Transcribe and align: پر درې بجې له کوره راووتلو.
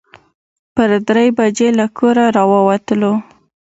پر 0.75 0.89
درې 1.07 1.25
بجې 1.37 1.69
له 1.79 1.85
کوره 1.97 2.25
راووتلو. 2.35 3.13